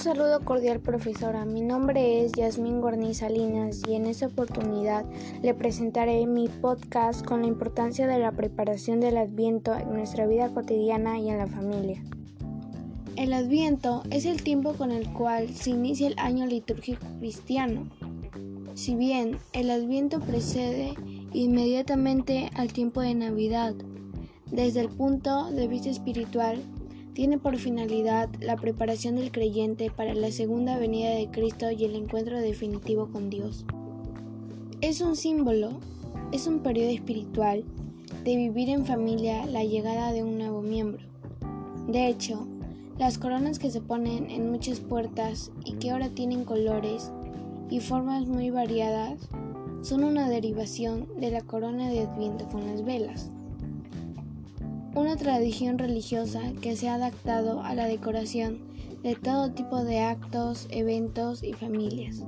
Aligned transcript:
saludo 0.00 0.40
cordial 0.46 0.80
profesora, 0.80 1.44
mi 1.44 1.60
nombre 1.60 2.24
es 2.24 2.32
Yasmín 2.32 2.80
Guarniz 2.80 3.18
Salinas 3.18 3.82
y 3.86 3.96
en 3.96 4.06
esta 4.06 4.28
oportunidad 4.28 5.04
le 5.42 5.52
presentaré 5.52 6.26
mi 6.26 6.48
podcast 6.48 7.22
con 7.22 7.42
la 7.42 7.48
importancia 7.48 8.06
de 8.06 8.18
la 8.18 8.32
preparación 8.32 9.00
del 9.00 9.18
adviento 9.18 9.74
en 9.74 9.92
nuestra 9.92 10.26
vida 10.26 10.48
cotidiana 10.54 11.18
y 11.18 11.28
en 11.28 11.36
la 11.36 11.46
familia. 11.46 12.02
El 13.16 13.34
adviento 13.34 14.02
es 14.10 14.24
el 14.24 14.42
tiempo 14.42 14.72
con 14.72 14.90
el 14.90 15.06
cual 15.12 15.50
se 15.50 15.68
inicia 15.68 16.08
el 16.08 16.18
año 16.18 16.46
litúrgico 16.46 17.06
cristiano. 17.18 17.86
Si 18.74 18.94
bien 18.94 19.36
el 19.52 19.70
adviento 19.70 20.18
precede 20.20 20.94
inmediatamente 21.34 22.50
al 22.54 22.72
tiempo 22.72 23.02
de 23.02 23.14
Navidad, 23.14 23.74
desde 24.46 24.80
el 24.80 24.88
punto 24.88 25.50
de 25.50 25.68
vista 25.68 25.90
espiritual, 25.90 26.62
tiene 27.14 27.38
por 27.38 27.56
finalidad 27.56 28.28
la 28.40 28.56
preparación 28.56 29.16
del 29.16 29.32
creyente 29.32 29.90
para 29.90 30.14
la 30.14 30.30
segunda 30.30 30.78
venida 30.78 31.10
de 31.10 31.28
Cristo 31.30 31.70
y 31.70 31.84
el 31.84 31.94
encuentro 31.94 32.38
definitivo 32.40 33.08
con 33.10 33.30
Dios. 33.30 33.64
Es 34.80 35.00
un 35.00 35.16
símbolo, 35.16 35.80
es 36.32 36.46
un 36.46 36.60
periodo 36.60 36.90
espiritual 36.90 37.64
de 38.24 38.36
vivir 38.36 38.68
en 38.70 38.86
familia 38.86 39.46
la 39.46 39.64
llegada 39.64 40.12
de 40.12 40.22
un 40.22 40.38
nuevo 40.38 40.62
miembro. 40.62 41.02
De 41.88 42.06
hecho, 42.06 42.46
las 42.98 43.18
coronas 43.18 43.58
que 43.58 43.70
se 43.70 43.80
ponen 43.80 44.30
en 44.30 44.50
muchas 44.50 44.80
puertas 44.80 45.50
y 45.64 45.74
que 45.74 45.90
ahora 45.90 46.10
tienen 46.10 46.44
colores 46.44 47.10
y 47.70 47.80
formas 47.80 48.26
muy 48.26 48.50
variadas 48.50 49.28
son 49.82 50.04
una 50.04 50.28
derivación 50.28 51.08
de 51.18 51.30
la 51.30 51.40
corona 51.40 51.88
de 51.88 52.00
Adviento 52.00 52.46
con 52.48 52.66
las 52.66 52.84
velas 52.84 53.30
una 54.94 55.16
tradición 55.16 55.78
religiosa 55.78 56.40
que 56.60 56.76
se 56.76 56.88
ha 56.88 56.94
adaptado 56.94 57.62
a 57.62 57.74
la 57.74 57.86
decoración 57.86 58.58
de 59.02 59.14
todo 59.14 59.52
tipo 59.52 59.84
de 59.84 60.00
actos, 60.00 60.66
eventos 60.70 61.42
y 61.42 61.52
familias. 61.52 62.24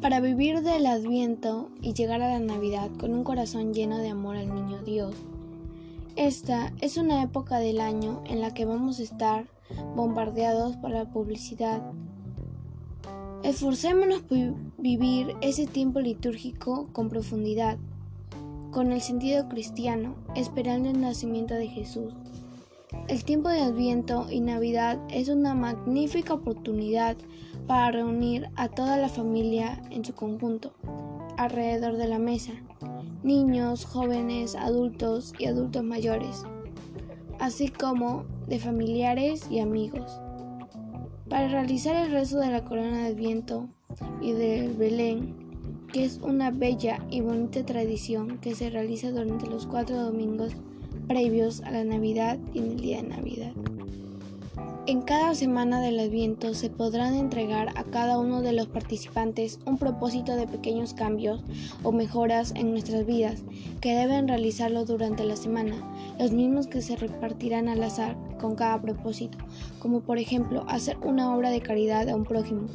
Para 0.00 0.20
vivir 0.20 0.62
del 0.62 0.86
adviento 0.86 1.70
y 1.80 1.94
llegar 1.94 2.22
a 2.22 2.28
la 2.28 2.40
Navidad 2.40 2.90
con 2.98 3.14
un 3.14 3.24
corazón 3.24 3.72
lleno 3.72 3.98
de 3.98 4.10
amor 4.10 4.36
al 4.36 4.52
niño 4.54 4.82
Dios, 4.82 5.14
esta 6.16 6.72
es 6.80 6.98
una 6.98 7.22
época 7.22 7.58
del 7.58 7.80
año 7.80 8.22
en 8.26 8.40
la 8.40 8.52
que 8.52 8.66
vamos 8.66 8.98
a 8.98 9.04
estar 9.04 9.46
bombardeados 9.96 10.76
por 10.76 10.90
la 10.90 11.06
publicidad. 11.06 11.80
Esforcémonos 13.42 14.20
por 14.22 14.38
vivir 14.76 15.34
ese 15.40 15.66
tiempo 15.66 16.00
litúrgico 16.00 16.88
con 16.92 17.08
profundidad 17.08 17.78
con 18.72 18.90
el 18.90 19.02
sentido 19.02 19.48
cristiano, 19.48 20.16
esperando 20.34 20.88
el 20.88 21.00
nacimiento 21.00 21.54
de 21.54 21.68
Jesús. 21.68 22.14
El 23.08 23.24
tiempo 23.24 23.48
de 23.48 23.60
Adviento 23.60 24.26
y 24.30 24.40
Navidad 24.40 24.98
es 25.10 25.28
una 25.28 25.54
magnífica 25.54 26.34
oportunidad 26.34 27.16
para 27.66 27.92
reunir 27.92 28.48
a 28.56 28.68
toda 28.68 28.96
la 28.96 29.08
familia 29.08 29.80
en 29.90 30.04
su 30.04 30.14
conjunto, 30.14 30.72
alrededor 31.36 31.96
de 31.96 32.08
la 32.08 32.18
mesa, 32.18 32.52
niños, 33.22 33.84
jóvenes, 33.84 34.56
adultos 34.56 35.34
y 35.38 35.46
adultos 35.46 35.84
mayores, 35.84 36.44
así 37.38 37.68
como 37.68 38.24
de 38.48 38.58
familiares 38.58 39.46
y 39.50 39.60
amigos. 39.60 40.20
Para 41.28 41.48
realizar 41.48 41.96
el 41.96 42.10
rezo 42.10 42.40
de 42.40 42.50
la 42.50 42.64
corona 42.64 42.98
de 42.98 43.06
Adviento 43.08 43.68
y 44.20 44.32
del 44.32 44.74
Belén, 44.74 45.41
que 45.92 46.04
es 46.04 46.18
una 46.22 46.50
bella 46.50 47.04
y 47.10 47.20
bonita 47.20 47.64
tradición 47.64 48.38
que 48.38 48.54
se 48.54 48.70
realiza 48.70 49.10
durante 49.10 49.46
los 49.46 49.66
cuatro 49.66 49.96
domingos 49.96 50.52
previos 51.06 51.60
a 51.62 51.70
la 51.70 51.84
Navidad 51.84 52.38
y 52.54 52.58
en 52.58 52.70
el 52.72 52.80
día 52.80 53.02
de 53.02 53.08
Navidad. 53.08 53.52
En 54.86 55.02
cada 55.02 55.34
semana 55.34 55.80
del 55.80 56.00
Adviento 56.00 56.54
se 56.54 56.68
podrán 56.68 57.14
entregar 57.14 57.68
a 57.76 57.84
cada 57.84 58.18
uno 58.18 58.42
de 58.42 58.52
los 58.52 58.66
participantes 58.66 59.60
un 59.64 59.78
propósito 59.78 60.34
de 60.34 60.48
pequeños 60.48 60.92
cambios 60.92 61.44
o 61.82 61.92
mejoras 61.92 62.52
en 62.56 62.72
nuestras 62.72 63.06
vidas 63.06 63.44
que 63.80 63.94
deben 63.94 64.26
realizarlo 64.26 64.84
durante 64.84 65.24
la 65.24 65.36
semana, 65.36 65.76
los 66.18 66.32
mismos 66.32 66.66
que 66.66 66.82
se 66.82 66.96
repartirán 66.96 67.68
al 67.68 67.84
azar 67.84 68.16
con 68.42 68.56
cada 68.56 68.82
propósito, 68.82 69.38
como 69.78 70.00
por 70.00 70.18
ejemplo 70.18 70.64
hacer 70.68 70.98
una 71.02 71.34
obra 71.34 71.48
de 71.48 71.62
caridad 71.62 72.08
a 72.10 72.16
un 72.16 72.24
prójimo, 72.24 72.66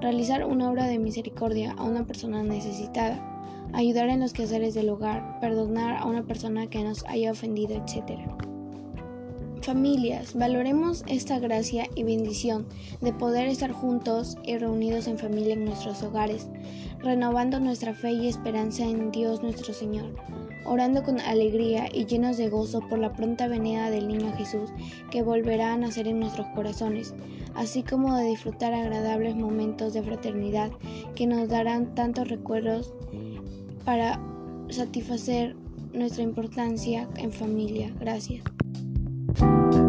realizar 0.00 0.44
una 0.44 0.70
obra 0.70 0.86
de 0.86 1.00
misericordia 1.00 1.72
a 1.72 1.82
una 1.82 2.06
persona 2.06 2.44
necesitada, 2.44 3.18
ayudar 3.72 4.08
en 4.10 4.20
los 4.20 4.32
quehaceres 4.32 4.74
del 4.74 4.90
hogar, 4.90 5.40
perdonar 5.40 5.96
a 5.96 6.04
una 6.04 6.22
persona 6.22 6.68
que 6.68 6.84
nos 6.84 7.04
haya 7.06 7.32
ofendido, 7.32 7.74
etc. 7.74 8.20
Familias, 9.64 10.34
valoremos 10.34 11.04
esta 11.06 11.38
gracia 11.38 11.88
y 11.94 12.04
bendición 12.04 12.66
de 13.00 13.12
poder 13.12 13.48
estar 13.48 13.72
juntos 13.72 14.36
y 14.44 14.58
reunidos 14.58 15.08
en 15.08 15.18
familia 15.18 15.54
en 15.54 15.64
nuestros 15.64 16.02
hogares, 16.02 16.48
renovando 17.00 17.60
nuestra 17.60 17.94
fe 17.94 18.12
y 18.12 18.28
esperanza 18.28 18.84
en 18.84 19.10
Dios 19.10 19.42
nuestro 19.42 19.72
Señor 19.72 20.14
orando 20.64 21.02
con 21.02 21.20
alegría 21.20 21.88
y 21.92 22.06
llenos 22.06 22.36
de 22.36 22.48
gozo 22.48 22.80
por 22.88 22.98
la 22.98 23.12
pronta 23.12 23.48
venida 23.48 23.90
del 23.90 24.08
niño 24.08 24.32
Jesús 24.36 24.70
que 25.10 25.22
volverá 25.22 25.72
a 25.72 25.76
nacer 25.76 26.08
en 26.08 26.20
nuestros 26.20 26.46
corazones, 26.48 27.14
así 27.54 27.82
como 27.82 28.16
de 28.16 28.24
disfrutar 28.24 28.72
agradables 28.72 29.36
momentos 29.36 29.92
de 29.92 30.02
fraternidad 30.02 30.70
que 31.14 31.26
nos 31.26 31.48
darán 31.48 31.94
tantos 31.94 32.28
recuerdos 32.28 32.92
para 33.84 34.20
satisfacer 34.70 35.54
nuestra 35.92 36.22
importancia 36.22 37.08
en 37.16 37.30
familia. 37.30 37.92
Gracias. 38.00 38.53
Thank 39.36 39.74
you. 39.74 39.83